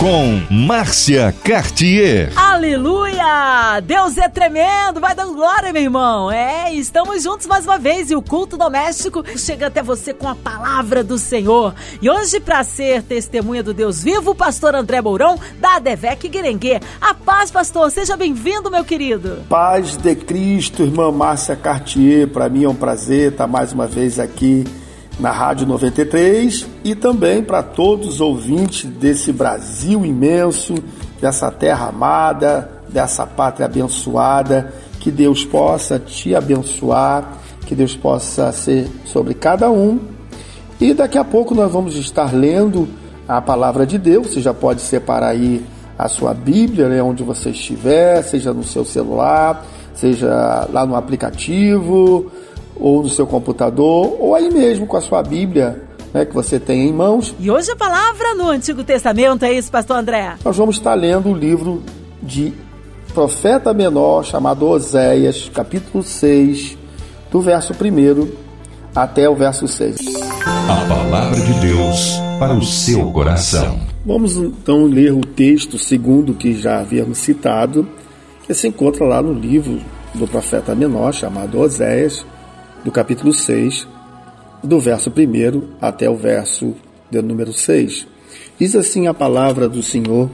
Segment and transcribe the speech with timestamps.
[0.00, 2.32] Com Márcia Cartier.
[2.34, 3.78] Aleluia!
[3.84, 6.32] Deus é tremendo, vai dando glória, meu irmão.
[6.32, 10.34] É, estamos juntos mais uma vez e o culto doméstico chega até você com a
[10.34, 11.74] palavra do Senhor.
[12.00, 16.80] E hoje, para ser testemunha do Deus vivo, o pastor André Mourão, da Adevec Guirengue.
[16.98, 19.44] A paz, pastor, seja bem-vindo, meu querido.
[19.50, 22.26] Paz de Cristo, irmã Márcia Cartier.
[22.26, 24.64] Para mim é um prazer estar mais uma vez aqui
[25.20, 30.74] na Rádio 93 e também para todos os ouvintes desse Brasil imenso,
[31.20, 34.72] dessa terra amada, dessa pátria abençoada.
[34.98, 39.98] Que Deus possa te abençoar, que Deus possa ser sobre cada um.
[40.80, 42.88] E daqui a pouco nós vamos estar lendo
[43.28, 44.28] a palavra de Deus.
[44.28, 45.64] Você já pode separar aí
[45.98, 52.30] a sua Bíblia, né, onde você estiver, seja no seu celular, seja lá no aplicativo,
[52.80, 56.88] ou no seu computador, ou aí mesmo com a sua Bíblia né, que você tem
[56.88, 57.34] em mãos.
[57.38, 60.34] E hoje a palavra no Antigo Testamento é isso, pastor André?
[60.44, 61.82] Nós vamos estar lendo o livro
[62.22, 62.52] de
[63.14, 66.76] profeta menor chamado Oséias, capítulo 6,
[67.30, 68.28] do verso 1
[68.94, 69.98] até o verso 6.
[70.44, 73.80] A palavra de Deus para o seu coração.
[74.04, 77.86] Vamos então ler o texto segundo que já havíamos citado,
[78.46, 79.78] que se encontra lá no livro
[80.14, 82.24] do profeta menor chamado Oséias,
[82.84, 83.86] do capítulo 6,
[84.62, 86.74] do verso 1 até o verso
[87.10, 88.06] de número 6.
[88.58, 90.30] Diz assim a palavra do Senhor,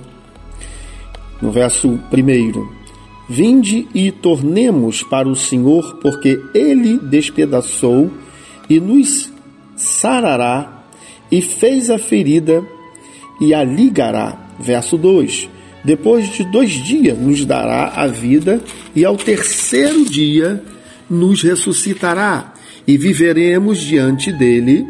[1.41, 2.69] no verso 1:
[3.29, 8.11] Vinde e tornemos para o Senhor, porque ele despedaçou
[8.69, 9.33] e nos
[9.77, 10.85] sarará,
[11.31, 12.65] e fez a ferida
[13.41, 14.47] e a ligará.
[14.59, 15.49] Verso 2:
[15.85, 18.61] Depois de dois dias nos dará a vida,
[18.95, 20.63] e ao terceiro dia
[21.09, 22.53] nos ressuscitará
[22.87, 24.87] e viveremos diante dele.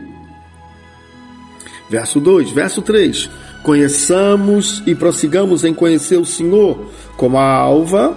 [1.89, 3.31] Verso 2, verso 3:
[3.63, 8.17] Conheçamos e prossigamos em conhecer o Senhor como a alva,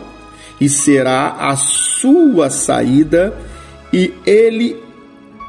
[0.60, 3.34] e será a sua saída,
[3.94, 4.76] e ele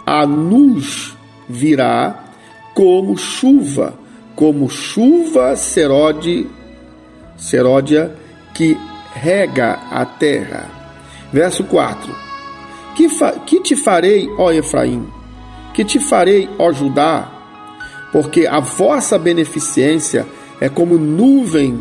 [0.06, 1.16] a nos
[1.49, 2.25] virá
[2.75, 3.94] como chuva,
[4.34, 6.47] como chuva serode,
[7.37, 8.15] seródia
[8.55, 8.77] que
[9.15, 10.71] rega a terra.
[11.33, 12.30] Verso 4
[12.95, 13.09] que,
[13.47, 15.06] que te farei, ó Efraim?
[15.75, 17.31] Que te farei, ó Judá?
[18.12, 20.27] Porque a vossa beneficência
[20.61, 21.81] é como nuvem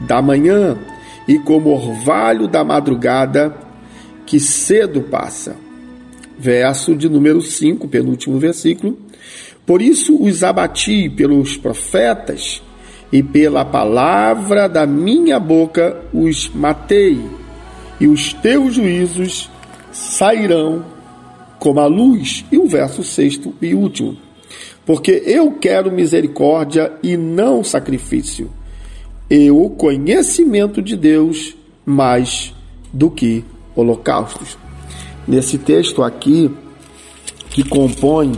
[0.00, 0.78] da manhã
[1.26, 3.54] e como orvalho da madrugada
[4.24, 5.56] que cedo passa.
[6.38, 8.96] Verso de número 5, penúltimo versículo.
[9.66, 12.62] Por isso os abati pelos profetas
[13.12, 17.20] e pela palavra da minha boca os matei,
[18.00, 19.50] e os teus juízos
[19.92, 20.84] sairão
[21.58, 22.44] como a luz.
[22.50, 24.16] E o verso sexto e último.
[24.86, 28.50] Porque eu quero misericórdia e não sacrifício,
[29.28, 31.54] e o conhecimento de Deus
[31.84, 32.54] mais
[32.90, 33.44] do que
[33.76, 34.56] holocaustos.
[35.26, 36.50] Nesse texto aqui,
[37.50, 38.32] que compõe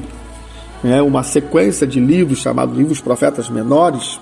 [0.83, 4.21] né, uma sequência de livros chamados Livros Profetas Menores,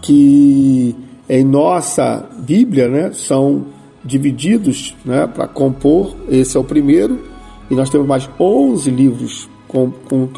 [0.00, 0.94] que
[1.28, 3.66] em nossa Bíblia né, são
[4.06, 6.14] divididos né, para compor.
[6.28, 7.20] Esse é o primeiro.
[7.70, 10.28] E nós temos mais 11 livros, com, com,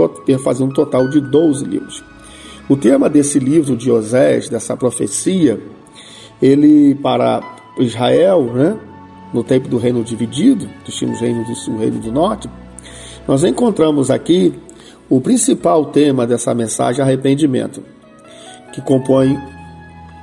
[0.43, 2.03] fazendo um total de 12 livros.
[2.69, 5.61] O tema desse livro de Osés, dessa profecia,
[6.41, 7.41] ele para
[7.79, 8.79] Israel, né,
[9.33, 12.49] no tempo do reino dividido, que tínhamos reino do e reino do norte,
[13.27, 14.55] nós encontramos aqui
[15.09, 17.83] o principal tema dessa mensagem, arrependimento,
[18.73, 19.39] que compõe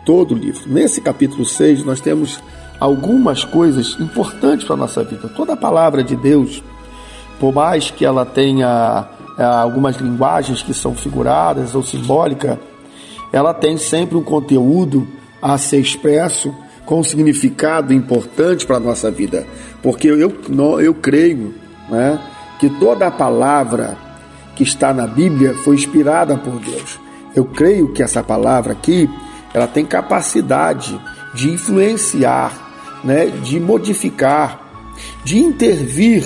[0.06, 0.62] todo o livro.
[0.68, 2.40] Nesse capítulo 6, nós temos
[2.80, 5.30] algumas coisas importantes para a nossa vida.
[5.30, 6.64] Toda a palavra de Deus,
[7.40, 12.58] por mais que ela tenha é, algumas linguagens que são figuradas ou simbólicas,
[13.32, 15.08] ela tem sempre um conteúdo
[15.42, 16.54] a ser expresso
[16.86, 19.46] com um significado importante para a nossa vida.
[19.82, 20.32] Porque eu,
[20.80, 21.54] eu creio
[21.90, 22.20] né,
[22.60, 23.98] que toda a palavra
[24.56, 27.00] que está na Bíblia foi inspirada por Deus.
[27.36, 29.10] Eu creio que essa palavra aqui,
[29.54, 31.00] ela tem capacidade
[31.34, 32.65] de influenciar
[33.06, 34.94] né, de modificar,
[35.24, 36.26] de intervir,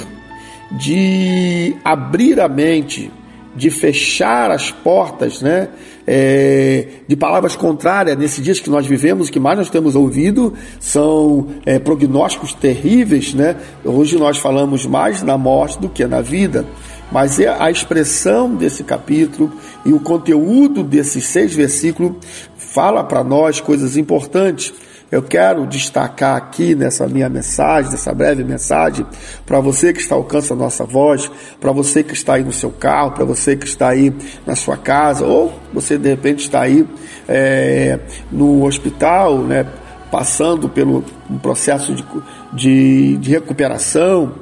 [0.72, 3.12] de abrir a mente,
[3.56, 5.70] de fechar as portas, né?
[6.12, 10.54] É, de palavras contrárias nesses dias que nós vivemos, o que mais nós temos ouvido
[10.80, 13.56] são é, prognósticos terríveis, né?
[13.84, 16.66] Hoje nós falamos mais na morte do que na vida,
[17.12, 19.52] mas é a expressão desse capítulo
[19.86, 22.14] e o conteúdo desses seis versículos
[22.58, 24.74] fala para nós coisas importantes
[25.12, 29.06] eu quero destacar aqui nessa minha mensagem, nessa breve mensagem,
[29.46, 32.72] para você que está alcançando a nossa voz, para você que está aí no seu
[32.72, 34.14] carro, para você que está aí
[34.46, 36.88] na sua casa, ou você de repente está aí
[37.28, 38.00] é,
[38.32, 39.66] no hospital, né,
[40.12, 42.06] passando pelo um processo de,
[42.54, 44.34] de, de recuperação,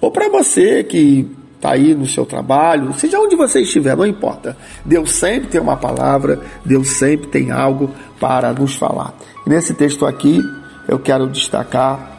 [0.00, 4.56] ou para você que está aí no seu trabalho, seja onde você estiver, não importa.
[4.84, 7.88] Deus sempre tem uma palavra, Deus sempre tem algo
[8.18, 9.14] para nos falar.
[9.46, 10.40] Nesse texto aqui,
[10.88, 12.18] eu quero destacar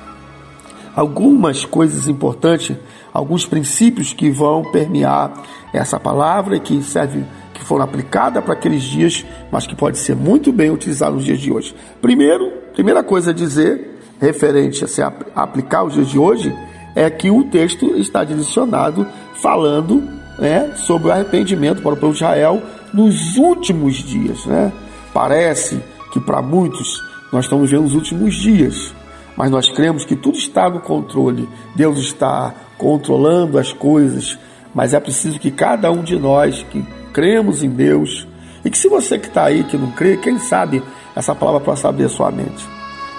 [0.95, 2.77] algumas coisas importantes,
[3.13, 5.33] alguns princípios que vão permear
[5.73, 10.53] essa palavra que serve que foram aplicadas para aqueles dias, mas que pode ser muito
[10.53, 11.75] bem utilizado nos dias de hoje.
[12.01, 15.01] Primeiro, primeira coisa a dizer referente a se
[15.35, 16.55] aplicar os dias de hoje
[16.95, 19.05] é que o texto está direcionado
[19.43, 20.01] falando
[20.39, 22.63] né, sobre o arrependimento para o povo de Israel
[22.93, 24.45] nos últimos dias.
[24.45, 24.71] Né?
[25.13, 28.93] Parece que para muitos nós estamos vendo os últimos dias,
[29.35, 34.39] mas nós cremos que tudo está no controle, Deus está controlando as coisas,
[34.73, 36.81] mas é preciso que cada um de nós que
[37.11, 38.25] cremos em Deus,
[38.63, 40.81] e que se você que está aí que não crê, quem sabe
[41.15, 42.65] essa palavra possa abrir a sua mente.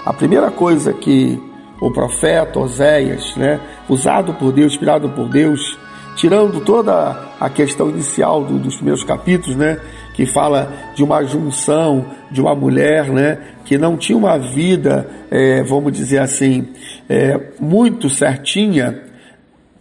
[0.03, 1.39] A primeira coisa que
[1.79, 5.77] o profeta Oséias, né, usado por Deus, inspirado por Deus,
[6.15, 9.79] tirando toda a questão inicial do, dos primeiros capítulos, né,
[10.13, 15.61] que fala de uma junção de uma mulher, né, que não tinha uma vida, é,
[15.63, 16.69] vamos dizer assim,
[17.09, 19.03] é, muito certinha.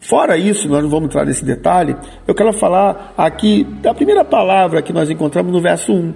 [0.00, 1.96] Fora isso, nós não vamos entrar nesse detalhe.
[2.26, 6.14] Eu quero falar aqui da primeira palavra que nós encontramos no verso 1.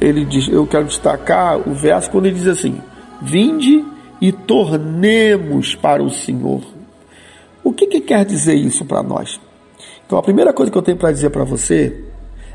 [0.00, 2.80] Ele diz, eu quero destacar o verso quando ele diz assim:
[3.22, 3.84] Vinde
[4.20, 6.62] e tornemos para o Senhor.
[7.62, 9.40] O que, que quer dizer isso para nós?
[10.04, 11.96] Então, a primeira coisa que eu tenho para dizer para você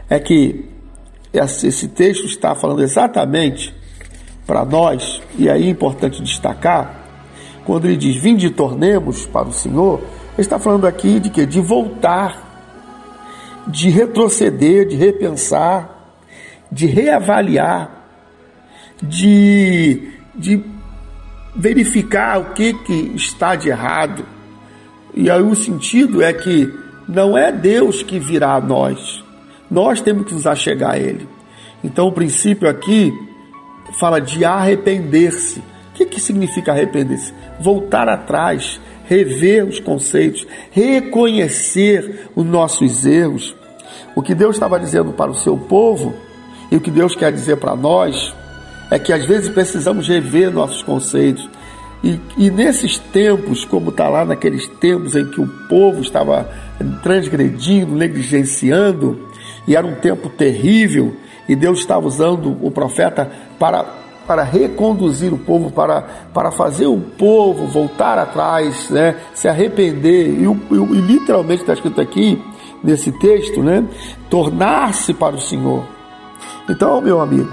[0.10, 0.66] é que
[1.32, 3.74] esse texto está falando exatamente
[4.46, 7.06] para nós, e aí é importante destacar,
[7.64, 10.02] quando ele diz vinde e tornemos para o Senhor,
[10.34, 11.46] ele está falando aqui de que?
[11.46, 16.18] De voltar, de retroceder, de repensar,
[16.70, 18.06] de reavaliar,
[19.02, 20.62] de, de
[21.56, 24.35] verificar o que, que está de errado.
[25.16, 26.72] E aí o sentido é que
[27.08, 29.24] não é Deus que virá a nós,
[29.72, 31.28] nós temos que nos achegar a Ele.
[31.84, 33.14] Então o princípio aqui
[33.98, 35.60] fala de arrepender-se.
[35.60, 35.64] O
[35.96, 37.34] que, que significa arrepender-se?
[37.60, 43.56] Voltar atrás, rever os conceitos, reconhecer os nossos erros.
[44.16, 46.14] O que Deus estava dizendo para o seu povo
[46.72, 48.34] e o que Deus quer dizer para nós
[48.92, 51.48] é que às vezes precisamos rever nossos conceitos.
[52.06, 56.48] E, e nesses tempos, como está lá naqueles tempos em que o povo estava
[57.02, 59.28] transgredindo, negligenciando,
[59.68, 61.16] e era um tempo terrível,
[61.50, 66.02] e Deus estava usando o profeta para para reconduzir o povo, para,
[66.34, 72.42] para fazer o povo voltar atrás, né, se arrepender, e, e, literalmente está escrito aqui,
[72.84, 73.88] nesse texto, né,
[74.28, 75.84] tornar-se para o Senhor.
[76.68, 77.52] Então, meu amigo,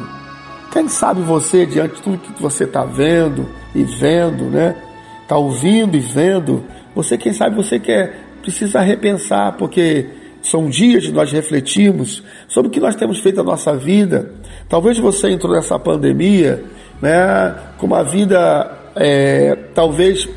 [0.73, 4.75] quem sabe você, diante de tudo que você está vendo e vendo, né?
[5.23, 6.65] Está ouvindo e vendo,
[6.95, 10.07] você, quem sabe, você quer, precisa repensar, porque
[10.43, 14.33] são dias de nós refletirmos sobre o que nós temos feito na nossa vida.
[14.69, 16.63] Talvez você entrou nessa pandemia,
[17.01, 17.55] né?
[17.79, 20.29] Com uma vida, é, talvez,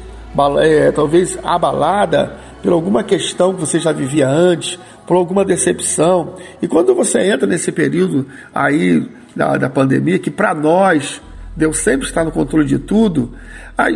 [0.61, 6.35] é, talvez abalada por alguma questão que você já vivia antes, por alguma decepção.
[6.61, 11.21] E quando você entra nesse período aí da, da pandemia, que para nós
[11.55, 13.33] Deus sempre está no controle de tudo,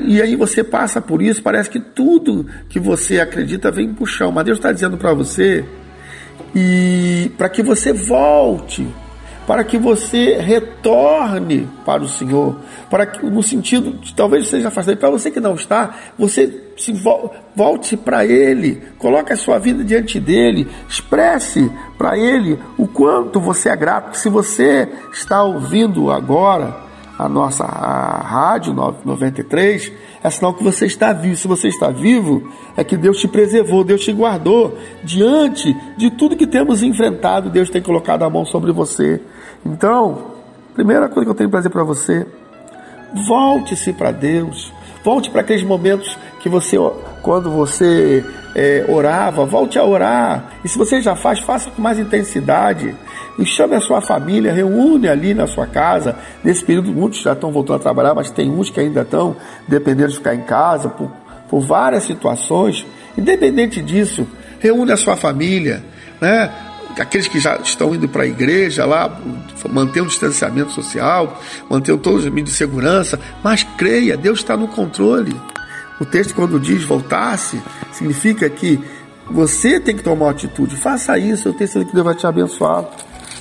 [0.06, 4.08] e aí você passa por isso, parece que tudo que você acredita vem para o
[4.08, 5.66] chão, mas Deus está dizendo para você,
[6.56, 8.88] e para que você volte
[9.50, 14.96] para que você retorne para o Senhor, para que no sentido de talvez seja afastado,
[14.98, 16.94] para você que não está, você se
[17.56, 23.70] volte para Ele, coloque a sua vida diante dele, expresse para Ele o quanto você
[23.70, 24.16] é grato.
[24.18, 26.78] Se você está ouvindo agora
[27.20, 29.92] a nossa a rádio 93,
[30.24, 31.36] é sinal que você está vivo.
[31.36, 34.78] Se você está vivo, é que Deus te preservou, Deus te guardou.
[35.04, 39.22] Diante de tudo que temos enfrentado, Deus tem colocado a mão sobre você.
[39.66, 40.32] Então,
[40.74, 42.26] primeira coisa que eu tenho para dizer para você,
[43.28, 44.72] volte-se para Deus.
[45.04, 46.78] Volte para aqueles momentos que você,
[47.22, 48.24] quando você
[48.56, 50.54] é, orava, volte a orar.
[50.64, 52.96] E se você já faz, faça com mais intensidade.
[53.40, 56.16] E chame a sua família, reúne ali na sua casa.
[56.44, 60.10] Nesse período, muitos já estão voltando a trabalhar, mas tem uns que ainda estão dependendo
[60.10, 61.10] de ficar em casa por,
[61.50, 62.86] por várias situações.
[63.18, 64.28] Independente disso,
[64.60, 65.82] reúne a sua família,
[66.20, 66.52] né?
[67.00, 69.20] aqueles que já estão indo para a igreja lá,
[69.70, 74.68] mantendo o distanciamento social, mantendo todos os meios de segurança, mas creia, Deus está no
[74.68, 75.34] controle.
[76.00, 78.80] O texto, quando diz voltar-se, significa que
[79.30, 80.76] você tem que tomar uma atitude.
[80.76, 82.86] Faça isso, eu tenho certeza que Deus vai te abençoar.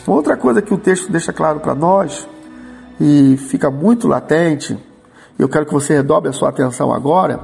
[0.09, 2.27] Uma outra coisa que o texto deixa claro para nós,
[2.99, 4.75] e fica muito latente,
[5.39, 7.41] eu quero que você redobre a sua atenção agora,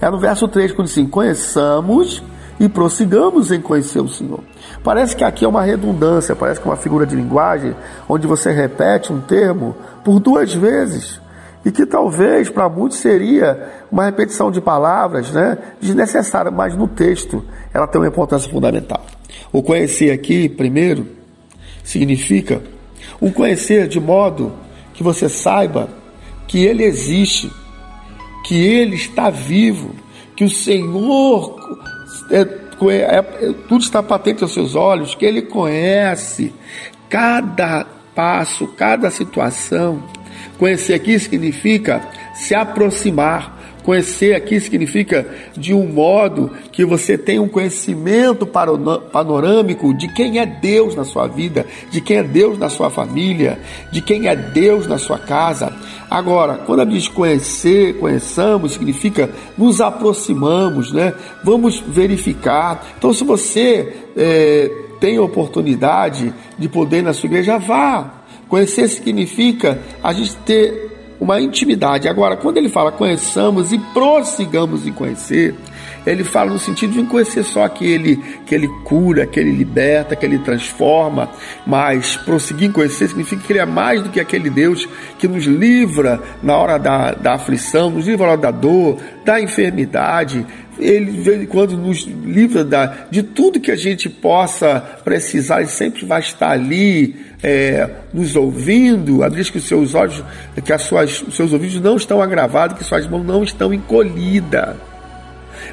[0.00, 2.22] é no verso 3, quando diz assim: Conheçamos
[2.58, 4.40] e prossigamos em conhecer o Senhor.
[4.82, 7.76] Parece que aqui é uma redundância, parece que é uma figura de linguagem
[8.08, 11.20] onde você repete um termo por duas vezes
[11.66, 17.44] e que talvez para muitos seria uma repetição de palavras, né, desnecessária, mas no texto
[17.74, 19.04] ela tem uma importância fundamental.
[19.52, 21.19] O conhecer aqui, primeiro,
[21.84, 22.62] significa
[23.20, 24.52] o conhecer de modo
[24.94, 25.88] que você saiba
[26.46, 27.50] que ele existe,
[28.44, 29.94] que ele está vivo,
[30.34, 31.56] que o Senhor
[32.30, 32.40] é,
[32.88, 36.52] é, é, tudo está patente aos seus olhos, que Ele conhece
[37.08, 37.84] cada
[38.14, 40.02] passo, cada situação.
[40.58, 42.00] Conhecer aqui significa
[42.34, 43.59] se aproximar,
[43.90, 50.46] Conhecer aqui significa de um modo que você tem um conhecimento panorâmico de quem é
[50.46, 53.58] Deus na sua vida, de quem é Deus na sua família,
[53.90, 55.74] de quem é Deus na sua casa.
[56.08, 59.28] Agora, quando a diz conhecer, conheçamos, significa
[59.58, 61.12] nos aproximamos, né?
[61.42, 62.94] Vamos verificar.
[62.96, 64.70] Então, se você é,
[65.00, 68.22] tem oportunidade de poder ir na sua igreja, vá.
[68.48, 70.89] Conhecer significa a gente ter
[71.20, 72.08] uma intimidade.
[72.08, 75.54] Agora, quando ele fala conheçamos e prossigamos em conhecer,
[76.06, 80.24] ele fala no sentido de conhecer só aquele que ele cura, que ele liberta, que
[80.24, 81.28] ele transforma,
[81.66, 85.44] mas prosseguir em conhecer significa que ele é mais do que aquele Deus que nos
[85.44, 90.46] livra na hora da, da aflição, nos livra na hora da dor, da enfermidade,
[90.80, 95.60] ele de vez em quando nos livra da, de tudo que a gente possa precisar,
[95.60, 100.22] ele sempre vai estar ali é, nos ouvindo, diz que os seus olhos,
[100.64, 104.76] que as suas, os seus ouvidos não estão agravados, que suas mãos não estão encolhidas.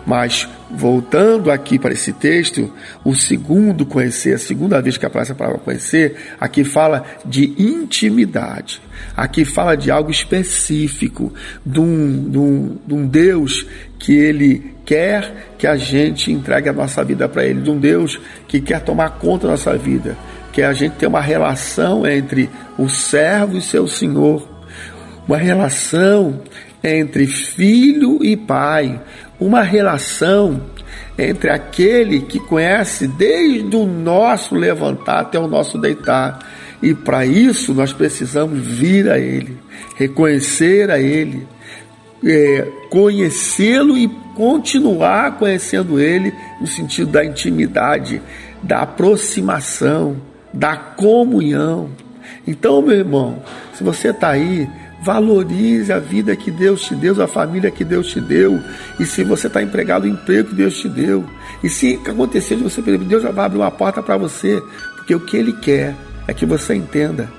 [0.05, 2.71] Mas, voltando aqui para esse texto,
[3.03, 8.81] o segundo conhecer, a segunda vez que aparece a palavra conhecer, aqui fala de intimidade.
[9.17, 11.33] Aqui fala de algo específico,
[11.65, 13.65] de um, de um, de um Deus
[13.97, 18.19] que ele quer que a gente entregue a nossa vida para ele, de um Deus
[18.47, 20.15] que quer tomar conta da nossa vida,
[20.53, 22.47] que a gente tem uma relação entre
[22.77, 24.47] o servo e seu senhor,
[25.27, 26.39] uma relação
[26.83, 29.01] entre filho e pai,
[29.39, 30.61] uma relação
[31.17, 36.39] entre aquele que conhece desde o nosso levantar até o nosso deitar.
[36.81, 39.57] E para isso nós precisamos vir a Ele,
[39.95, 41.47] reconhecer a Ele,
[42.23, 46.31] é, conhecê-lo e continuar conhecendo Ele
[46.61, 48.21] no sentido da intimidade,
[48.61, 50.17] da aproximação,
[50.53, 51.89] da comunhão.
[52.45, 53.41] Então, meu irmão,
[53.73, 54.67] se você está aí
[54.99, 58.59] Valorize a vida que Deus te deu, a família que Deus te deu.
[58.99, 61.23] E se você está empregado, o emprego que Deus te deu.
[61.63, 64.61] E se acontecer de você Deus já vai abrir uma porta para você.
[64.95, 65.95] Porque o que Ele quer
[66.27, 67.31] é que você entenda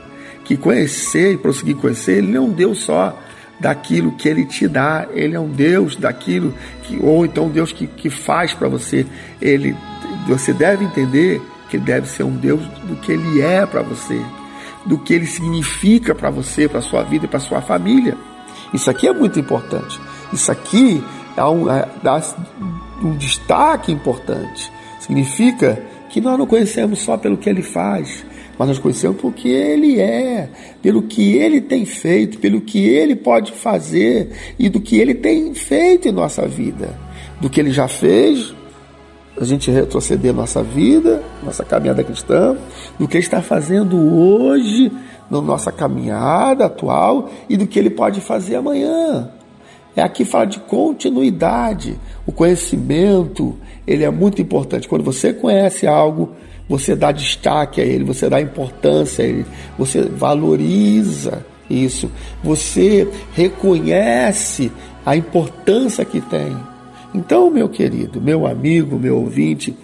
[0.45, 3.19] que conhecer e prosseguir conhecer, Ele não é um Deus só
[3.61, 5.07] daquilo que Ele te dá.
[5.13, 9.07] Ele é um Deus daquilo que, ou então um Deus que, que faz para você.
[9.41, 9.77] Ele,
[10.27, 14.19] você deve entender que Ele deve ser um Deus do que Ele é para você
[14.89, 18.17] do que ele significa para você, para sua vida e para sua família.
[18.73, 20.01] Isso aqui é muito importante.
[20.33, 21.05] Isso aqui
[21.37, 22.21] dá um, é, dá
[23.03, 24.73] um destaque importante.
[24.99, 28.25] Significa que nós não conhecemos só pelo que ele faz,
[28.59, 30.49] mas nós conhecemos porque ele é,
[30.83, 35.55] pelo que ele tem feito, pelo que ele pode fazer e do que ele tem
[35.55, 36.99] feito em nossa vida.
[37.41, 38.53] Do que ele já fez,
[39.41, 42.57] a gente retroceder nossa vida, nossa caminhada cristã,
[42.99, 44.91] do que ele está fazendo hoje
[45.31, 49.31] na nossa caminhada atual e do que ele pode fazer amanhã.
[49.95, 51.99] É aqui fala de continuidade.
[52.27, 54.89] O conhecimento, ele é muito importante.
[54.89, 56.31] Quando você conhece algo,
[56.69, 59.47] você dá destaque a ele, você dá importância a ele,
[59.79, 62.11] você valoriza isso,
[62.43, 64.71] você reconhece
[65.05, 66.57] a importância que tem.
[67.15, 69.75] Então, meu querido, meu amigo, meu ouvinte,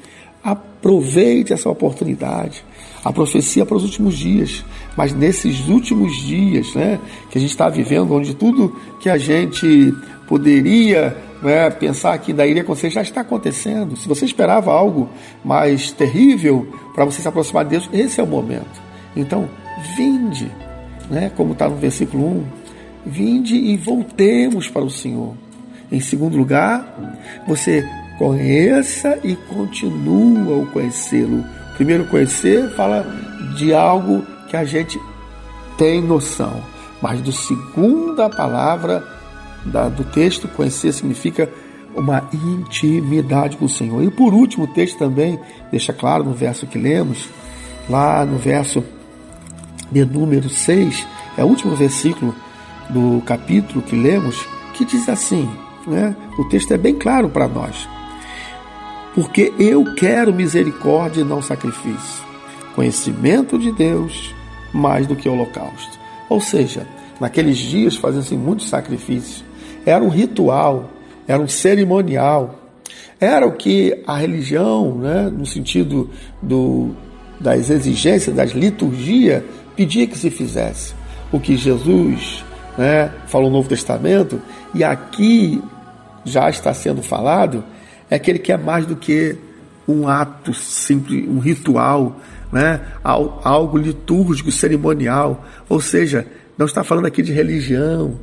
[0.43, 2.63] aproveite essa oportunidade.
[3.03, 4.65] A profecia para os últimos dias,
[4.97, 6.99] mas nesses últimos dias, né,
[7.31, 9.95] que a gente está vivendo, onde tudo que a gente
[10.27, 13.97] poderia né, pensar que ainda iria acontecer já está acontecendo.
[13.97, 15.09] Se você esperava algo
[15.45, 18.83] mais terrível para você se aproximar de Deus, esse é o momento.
[19.17, 19.49] Então,
[19.97, 20.51] vinde,
[21.11, 22.45] né, como está no versículo 1,
[23.07, 25.35] vinde e voltemos para o Senhor.
[25.93, 27.87] Em segundo lugar, você
[28.19, 33.05] conheça e continua o conhecê-lo Primeiro conhecer fala
[33.57, 35.01] de algo que a gente
[35.77, 36.63] tem noção,
[37.03, 39.05] mas do segunda palavra
[39.65, 41.51] da, do texto, conhecer significa
[41.95, 44.03] uma intimidade com o Senhor.
[44.03, 45.39] E por último, o texto também
[45.71, 47.29] deixa claro no verso que lemos,
[47.89, 48.85] lá no verso
[49.91, 51.07] de número 6,
[51.37, 52.35] é o último versículo
[52.91, 55.49] do capítulo que lemos, que diz assim:
[55.87, 56.15] né?
[56.39, 57.89] o texto é bem claro para nós.
[59.15, 62.25] Porque eu quero misericórdia e não sacrifício,
[62.75, 64.35] conhecimento de Deus
[64.73, 65.99] mais do que holocausto.
[66.29, 66.87] Ou seja,
[67.21, 69.45] naqueles dias faziam-se muitos sacrifícios,
[69.85, 70.91] era um ritual,
[71.27, 72.59] era um cerimonial,
[73.21, 76.11] era o que a religião, né, no sentido
[76.43, 76.95] do,
[77.41, 79.43] das exigências, das liturgias,
[79.77, 80.95] pedia que se fizesse.
[81.33, 82.45] O que Jesus
[82.77, 84.41] né, falou no Novo Testamento,
[84.75, 85.63] e aqui
[86.25, 87.65] já está sendo falado,
[88.11, 89.37] é que ele quer mais do que
[89.87, 92.17] um ato simples, um ritual,
[92.53, 95.45] né, algo litúrgico, cerimonial.
[95.69, 96.27] Ou seja,
[96.57, 98.15] não está falando aqui de religião,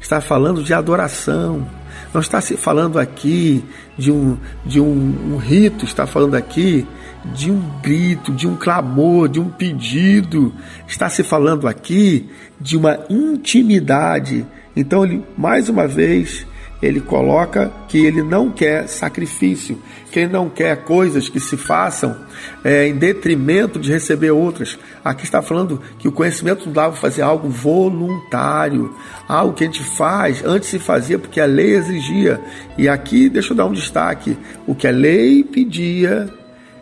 [0.00, 1.66] está falando de adoração.
[2.12, 3.62] Não está se falando aqui
[3.96, 6.86] de um, de um, um rito, está falando aqui
[7.34, 10.52] de um grito, de um clamor, de um pedido.
[10.86, 12.30] Está se falando aqui
[12.60, 14.46] de uma intimidade.
[14.74, 16.46] Então, ele, mais uma vez,
[16.80, 19.80] ele coloca que ele não quer sacrifício,
[20.12, 22.16] que ele não quer coisas que se façam
[22.64, 24.78] é, em detrimento de receber outras.
[25.04, 28.94] Aqui está falando que o conhecimento nos dava fazer algo voluntário,
[29.26, 32.40] algo que a gente faz, antes se fazia porque a lei exigia.
[32.76, 36.32] E aqui, deixa eu dar um destaque: o que a lei pedia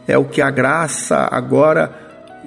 [0.06, 1.90] é o que a graça agora,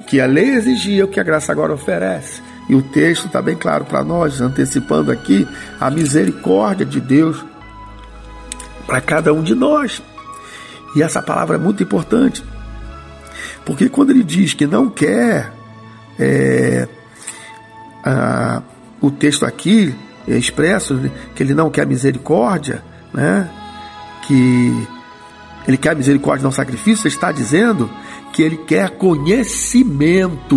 [0.08, 2.41] que a lei exigia, é o que a graça agora oferece.
[2.70, 5.48] E o texto está bem claro para nós, antecipando aqui
[5.80, 7.44] a misericórdia de Deus
[8.86, 10.02] para cada um de nós.
[10.96, 12.44] E essa palavra é muito importante,
[13.66, 15.52] porque quando ele diz que não quer,
[16.20, 16.88] é,
[18.04, 18.62] a,
[19.02, 19.96] o texto aqui
[20.28, 21.00] é expresso
[21.36, 23.50] que ele não quer misericórdia, né?
[24.28, 24.88] que
[25.68, 27.89] ele quer misericórdia, não sacrifício, está dizendo
[28.32, 30.56] que ele quer conhecimento.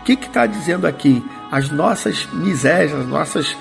[0.00, 1.22] O que está dizendo aqui?
[1.50, 3.56] As nossas misérias, as nossas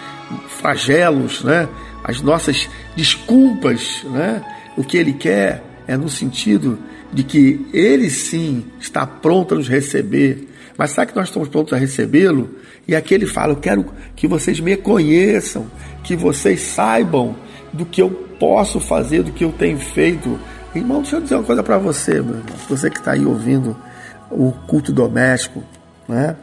[0.48, 1.68] flagelos, né?
[2.04, 4.04] as nossas desculpas.
[4.06, 4.44] Né?
[4.76, 6.78] O que ele quer é no sentido
[7.12, 10.48] de que ele sim está pronto a nos receber.
[10.78, 12.50] Mas será que nós estamos prontos a recebê-lo?
[12.88, 15.66] E aqui ele fala: Eu quero que vocês me conheçam,
[16.04, 17.36] que vocês saibam
[17.74, 20.40] do que eu posso fazer, do que eu tenho feito.
[20.76, 22.56] Irmão, deixa eu dizer uma coisa para você, meu irmão.
[22.70, 23.76] Você que está aí ouvindo
[24.30, 25.64] o culto doméstico,
[26.08, 26.36] né?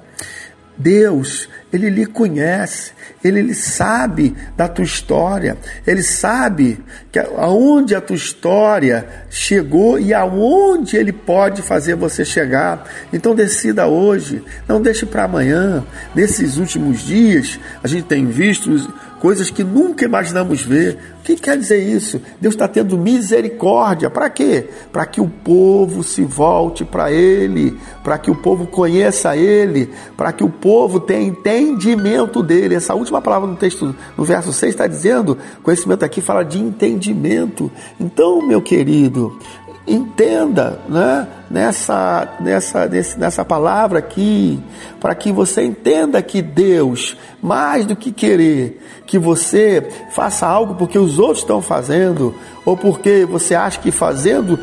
[0.77, 5.57] Deus, ele lhe conhece, ele, ele sabe da tua história,
[5.87, 6.79] ele sabe
[7.13, 12.89] que aonde a tua história chegou e aonde ele pode fazer você chegar.
[13.13, 15.85] Então decida hoje, não deixe para amanhã.
[16.15, 18.93] Nesses últimos dias, a gente tem visto
[19.25, 20.99] coisas que nunca imaginamos ver.
[21.21, 22.21] O que quer dizer isso?
[22.39, 24.11] Deus está tendo misericórdia.
[24.11, 24.69] Para quê?
[24.93, 30.31] Para que o povo se volte para Ele, para que o povo conheça Ele, para
[30.31, 32.75] que o povo tenha entendimento dele.
[32.75, 37.73] Essa última palavra no texto, no verso 6, está dizendo: conhecimento aqui fala de entendimento.
[37.99, 39.39] Então, meu querido,
[39.87, 44.63] entenda né, nessa, nessa, nessa palavra aqui,
[45.01, 50.99] para que você entenda que Deus, mais do que querer que você faça algo porque
[50.99, 54.59] os outros estão fazendo, ou porque você acha que fazendo,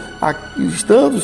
[0.67, 1.21] estando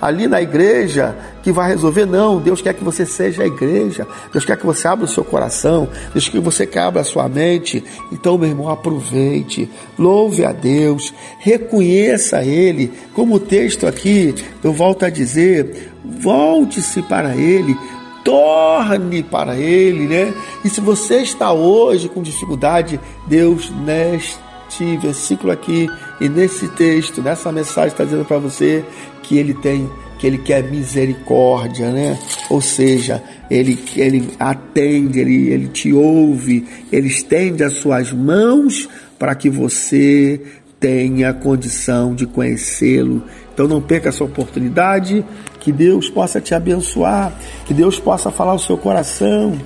[0.00, 2.06] ali na igreja, que vai resolver.
[2.06, 5.22] Não, Deus quer que você seja a igreja, Deus quer que você abra o seu
[5.22, 7.84] coração, Deus quer que você abra a sua mente.
[8.10, 15.04] Então, meu irmão, aproveite, louve a Deus, reconheça Ele, como o texto aqui, eu volto
[15.04, 17.76] a dizer, volte-se para Ele,
[18.24, 20.34] torne para Ele, né?
[20.64, 25.88] E se você está hoje com dificuldade, Deus, neste versículo aqui
[26.20, 28.82] e nesse texto, nessa mensagem, está dizendo para você
[29.22, 32.18] que Ele tem, que Ele quer misericórdia, né?
[32.48, 39.34] Ou seja, Ele, ele atende, ele, ele te ouve, Ele estende as suas mãos para
[39.34, 40.40] que você
[40.80, 43.22] tenha condição de conhecê-lo.
[43.54, 45.24] Então não perca essa oportunidade,
[45.60, 47.32] que Deus possa te abençoar,
[47.64, 49.56] que Deus possa falar o seu coração.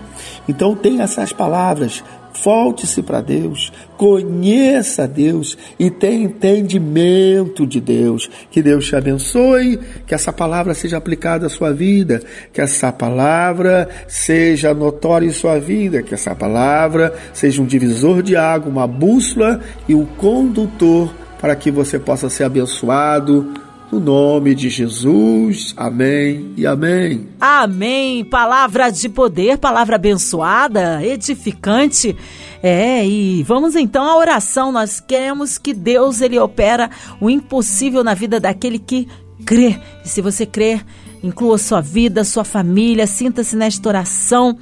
[0.47, 2.05] Então tenha essas palavras,
[2.45, 8.31] volte-se para Deus, conheça Deus e tenha entendimento de Deus.
[8.51, 12.23] Que Deus te abençoe, que essa palavra seja aplicada à sua vida,
[12.53, 18.37] que essa palavra seja notória em sua vida, que essa palavra seja um divisor de
[18.37, 23.53] água, uma bússola e um condutor para que você possa ser abençoado
[23.91, 25.73] no nome de Jesus.
[25.77, 27.29] Amém e amém.
[27.41, 28.25] Amém.
[28.25, 32.15] Palavra de poder, palavra abençoada, edificante.
[32.63, 34.71] É, e vamos então à oração.
[34.71, 39.09] Nós queremos que Deus ele opera o impossível na vida daquele que
[39.45, 39.79] crê.
[40.05, 40.85] E se você crer,
[41.23, 44.59] inclua sua vida, sua família, sinta-se nesta oração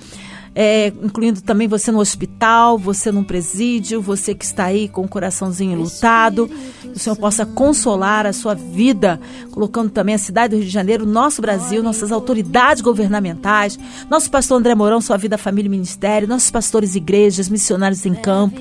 [0.59, 5.09] é, incluindo também você no hospital, você num presídio, você que está aí com o
[5.09, 6.49] coraçãozinho lutado,
[6.81, 9.21] que o Senhor possa consolar a sua vida,
[9.53, 14.59] colocando também a cidade do Rio de Janeiro, nosso Brasil, nossas autoridades governamentais, nosso pastor
[14.59, 18.59] André Mourão, sua vida, família e ministério, nossos pastores, igrejas, missionários em campo,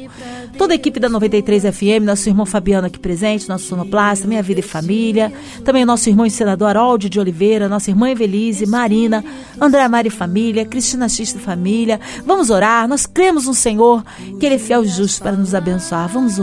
[0.58, 4.60] toda a equipe da 93 FM, nosso irmão Fabiano aqui presente, nosso sonoplasta, Minha Vida
[4.60, 5.31] e Família,
[5.63, 9.23] também o nosso irmão e senador Haroldo de Oliveira, nossa irmã Evelise, Marina,
[9.62, 12.00] André Mari Família, Cristina Xista Família, família.
[12.26, 12.88] Vamos orar.
[12.88, 14.04] Nós cremos no Senhor,
[14.39, 16.10] que Ele é fiel e justo para nos abençoar.
[16.10, 16.38] Vamos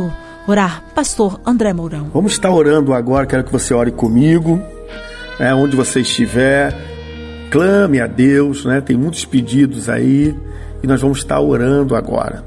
[0.47, 0.85] orar.
[0.95, 2.11] Pastor André Mourão.
[2.15, 3.27] Vamos estar orando agora.
[3.27, 4.63] Quero que você ore comigo.
[5.39, 6.77] É, onde você estiver,
[7.51, 8.65] clame a Deus.
[8.65, 8.81] Né?
[8.81, 10.35] Tem muitos pedidos aí.
[10.83, 12.45] E nós vamos estar orando agora.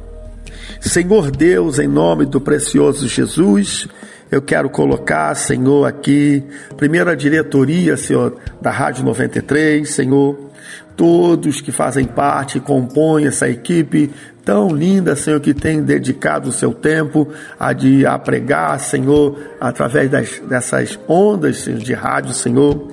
[0.80, 3.88] Senhor Deus, em nome do precioso Jesus,
[4.32, 6.44] eu quero colocar, Senhor, aqui,
[6.78, 10.45] primeira diretoria, Senhor, da Rádio 93, Senhor,
[10.96, 14.12] todos que fazem parte, compõem essa equipe
[14.46, 17.28] tão linda, Senhor, que tem dedicado o seu tempo
[17.60, 22.90] a, de, a pregar, Senhor, através das, dessas ondas Senhor, de rádio, Senhor.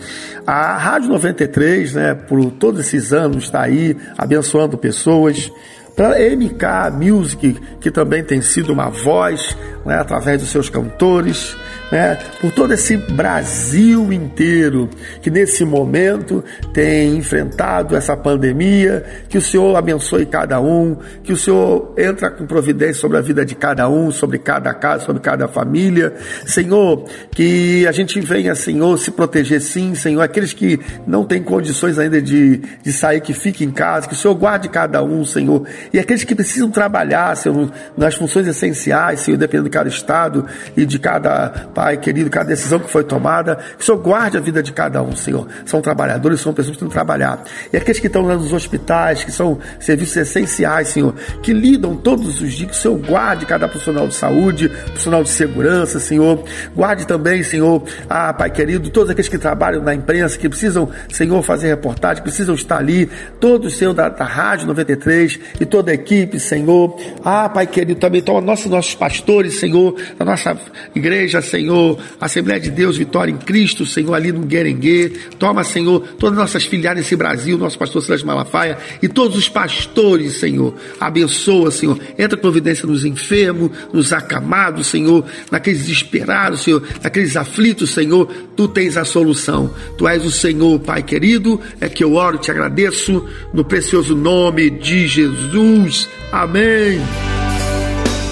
[0.47, 5.53] A Rádio 93, né, por todos esses anos, está aí abençoando pessoas
[5.95, 11.55] para MK Music, que também tem sido uma voz né, através dos seus cantores,
[11.93, 14.89] né, por todo esse Brasil inteiro
[15.21, 21.37] que nesse momento tem enfrentado essa pandemia, que o Senhor abençoe cada um, que o
[21.37, 25.47] Senhor entra com providência sobre a vida de cada um, sobre cada casa, sobre cada
[25.47, 26.15] família,
[26.47, 31.99] Senhor, que a gente venha, Senhor, se proteger sim, Senhor, aqueles que não têm condições
[31.99, 35.67] ainda de, de sair, que fiquem em casa, que o Senhor guarde cada um, Senhor,
[35.93, 40.87] e aqueles que precisam trabalhar, Senhor, nas funções essenciais, Senhor, dependendo de cada estado e
[40.87, 41.51] de cada
[41.83, 45.03] Pai querido, cada decisão que foi tomada, que o Senhor guarde a vida de cada
[45.03, 45.49] um, Senhor.
[45.67, 47.43] São trabalhadores, são pessoas que têm que trabalhar.
[47.73, 52.53] E aqueles que estão nos hospitais, que são serviços essenciais, Senhor, que lidam todos os
[52.53, 56.45] dias, que o Senhor guarde cada profissional de saúde, profissional de segurança, Senhor.
[56.73, 61.43] Guarde também, Senhor, ah, Pai querido, todos aqueles que trabalham na imprensa, que precisam, Senhor,
[61.43, 66.39] fazer reportagem, precisam estar ali, todos, Senhor, da, da Rádio 93 e toda a equipe,
[66.39, 66.97] Senhor.
[67.25, 70.57] Ah, Pai querido, também toma nossos, nossos pastores, Senhor, da nossa
[70.95, 71.72] igreja, Senhor,
[72.21, 75.11] Assembleia de Deus, Vitória em Cristo, Senhor, ali no Guerengue.
[75.39, 79.49] Toma, Senhor, todas as nossas filiais nesse Brasil, nosso pastor Silas Malafaia e todos os
[79.49, 80.75] pastores, Senhor.
[81.01, 81.99] Abençoa, Senhor.
[82.19, 88.27] Entra providência nos enfermos, nos acamados, Senhor, naqueles desesperados, Senhor, naqueles aflitos, Senhor.
[88.57, 89.73] Tu tens a solução.
[89.97, 91.61] Tu és o Senhor, Pai querido.
[91.81, 96.09] É que eu oro, te agradeço no precioso nome de Jesus.
[96.31, 97.01] Amém.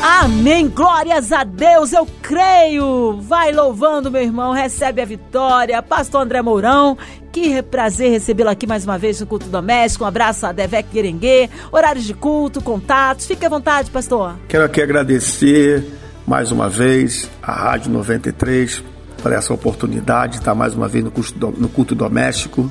[0.02, 3.20] Amém, glórias a Deus, eu creio.
[3.20, 5.82] Vai louvando, meu irmão, recebe a vitória.
[5.82, 6.96] Pastor André Mourão,
[7.30, 10.04] que prazer recebê-lo aqui mais uma vez no Culto Doméstico.
[10.04, 13.26] Um abraço a Devec Guerengue, horários de culto, contatos.
[13.26, 14.36] Fique à vontade, pastor.
[14.48, 15.84] Quero aqui agradecer
[16.26, 18.82] mais uma vez a Rádio 93
[19.22, 22.70] por essa oportunidade de estar mais uma vez no culto, no culto doméstico.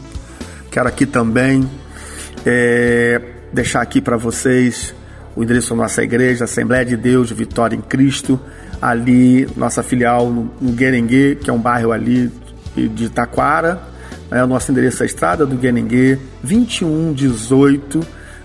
[0.71, 1.69] Quero aqui também
[2.43, 3.21] é,
[3.53, 4.95] deixar aqui para vocês
[5.35, 8.39] o endereço da nossa igreja, Assembleia de Deus, Vitória em Cristo,
[8.81, 12.31] ali, nossa filial no, Guerengue, que é um bairro ali
[12.75, 13.79] de Taquara,
[14.29, 14.43] né?
[14.43, 17.99] o nosso endereço é a Estrada do Guerengue, 2118,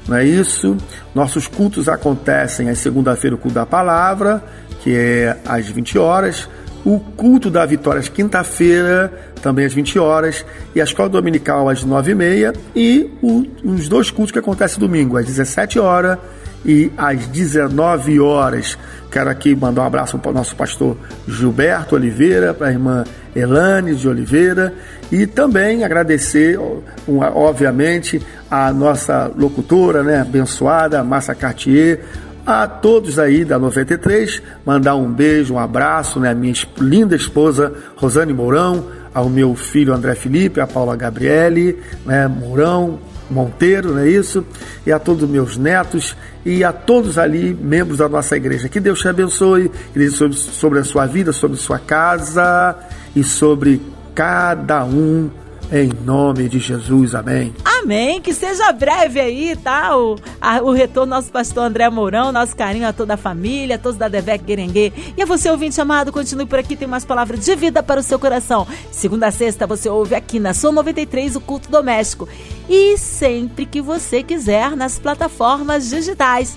[0.09, 0.77] não é isso?
[1.15, 4.43] Nossos cultos acontecem às segunda-feira, o culto da palavra,
[4.83, 6.49] que é às 20 horas,
[6.85, 10.45] o culto da Vitória às quinta-feira, também às 20 horas,
[10.75, 15.25] e a escola dominical às 9h30, e o, os dois cultos que acontecem domingo, às
[15.25, 16.19] 17 horas
[16.65, 18.79] e às 19 horas.
[19.11, 20.97] Quero aqui mandar um abraço para o nosso pastor
[21.29, 24.73] Gilberto Oliveira, para a irmã Elane de Oliveira
[25.11, 26.59] e também agradecer,
[27.07, 32.01] obviamente, a nossa locutora, né, abençoada, Massa Cartier,
[32.47, 37.73] a todos aí da 93, mandar um beijo, um abraço, né, a minha linda esposa
[37.97, 42.99] Rosane Mourão, ao meu filho André Felipe, a Paula Gabriele, né, Mourão,
[43.31, 44.45] Monteiro, não é isso?
[44.87, 48.69] E a todos os meus netos e a todos ali, membros da nossa igreja.
[48.69, 49.71] Que Deus te abençoe,
[50.11, 52.77] sobre, sobre a sua vida, sobre a sua casa
[53.15, 53.81] e sobre
[54.15, 55.31] cada um
[55.73, 57.55] Em nome de Jesus, amém.
[57.65, 58.21] Amém.
[58.21, 59.97] Que seja breve aí, tá?
[59.97, 63.79] O, a, o retorno nosso pastor André Mourão, nosso carinho a toda a família, a
[63.79, 64.93] todos da Devec Guerengue.
[65.17, 68.03] E a você, ouvinte amado, continue por aqui, tem mais palavras de vida para o
[68.03, 68.67] seu coração.
[68.91, 72.29] Segunda a sexta, você ouve aqui na Sua 93 o Culto Doméstico.
[72.69, 76.57] E sempre que você quiser, nas plataformas digitais